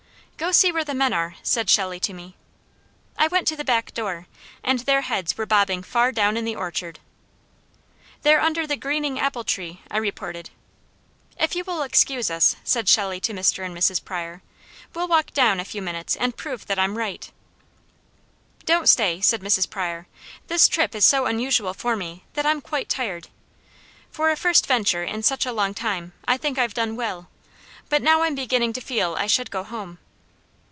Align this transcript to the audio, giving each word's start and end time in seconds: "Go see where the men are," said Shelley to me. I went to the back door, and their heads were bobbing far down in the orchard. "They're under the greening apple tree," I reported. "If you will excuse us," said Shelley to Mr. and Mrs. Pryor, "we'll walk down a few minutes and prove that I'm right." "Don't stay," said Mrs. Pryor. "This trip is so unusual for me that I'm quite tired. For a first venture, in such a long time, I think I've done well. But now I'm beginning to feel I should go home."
"Go 0.37 0.51
see 0.51 0.71
where 0.71 0.83
the 0.83 0.95
men 0.95 1.13
are," 1.13 1.35
said 1.43 1.69
Shelley 1.69 1.99
to 1.99 2.15
me. 2.15 2.35
I 3.15 3.27
went 3.27 3.47
to 3.49 3.55
the 3.55 3.63
back 3.63 3.93
door, 3.93 4.25
and 4.63 4.79
their 4.79 5.01
heads 5.01 5.37
were 5.37 5.45
bobbing 5.45 5.83
far 5.83 6.11
down 6.11 6.35
in 6.35 6.45
the 6.45 6.55
orchard. 6.55 6.97
"They're 8.23 8.41
under 8.41 8.65
the 8.65 8.75
greening 8.75 9.19
apple 9.19 9.43
tree," 9.43 9.81
I 9.91 9.97
reported. 9.97 10.49
"If 11.39 11.55
you 11.55 11.63
will 11.63 11.83
excuse 11.83 12.31
us," 12.31 12.55
said 12.63 12.89
Shelley 12.89 13.19
to 13.19 13.33
Mr. 13.35 13.63
and 13.63 13.77
Mrs. 13.77 14.03
Pryor, 14.03 14.41
"we'll 14.95 15.07
walk 15.07 15.31
down 15.31 15.59
a 15.59 15.63
few 15.65 15.79
minutes 15.79 16.15
and 16.15 16.35
prove 16.35 16.65
that 16.65 16.79
I'm 16.79 16.97
right." 16.97 17.31
"Don't 18.65 18.89
stay," 18.89 19.21
said 19.21 19.41
Mrs. 19.41 19.69
Pryor. 19.69 20.07
"This 20.47 20.67
trip 20.67 20.95
is 20.95 21.05
so 21.05 21.27
unusual 21.27 21.75
for 21.75 21.95
me 21.95 22.23
that 22.33 22.47
I'm 22.47 22.61
quite 22.61 22.89
tired. 22.89 23.27
For 24.09 24.31
a 24.31 24.35
first 24.35 24.65
venture, 24.65 25.03
in 25.03 25.21
such 25.21 25.45
a 25.45 25.53
long 25.53 25.75
time, 25.75 26.13
I 26.27 26.35
think 26.35 26.57
I've 26.57 26.73
done 26.73 26.95
well. 26.95 27.29
But 27.89 28.01
now 28.01 28.23
I'm 28.23 28.33
beginning 28.33 28.73
to 28.73 28.81
feel 28.81 29.13
I 29.13 29.27
should 29.27 29.51
go 29.51 29.63
home." 29.63 29.99